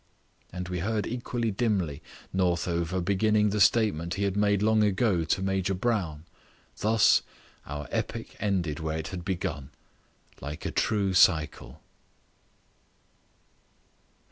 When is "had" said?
4.23-4.35, 9.09-9.23